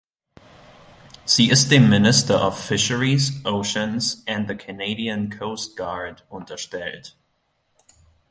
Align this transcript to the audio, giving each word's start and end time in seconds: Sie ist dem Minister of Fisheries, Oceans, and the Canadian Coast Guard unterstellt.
Sie 1.25 1.51
ist 1.51 1.69
dem 1.69 1.87
Minister 1.87 2.41
of 2.47 2.59
Fisheries, 2.59 3.33
Oceans, 3.45 4.23
and 4.25 4.47
the 4.49 4.55
Canadian 4.55 5.29
Coast 5.29 5.77
Guard 5.77 6.25
unterstellt. 6.31 7.15